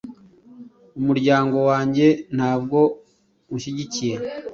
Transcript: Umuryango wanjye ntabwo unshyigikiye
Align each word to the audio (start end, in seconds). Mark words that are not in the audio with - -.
Umuryango 0.99 1.57
wanjye 1.69 2.07
ntabwo 2.35 2.79
unshyigikiye 3.53 4.15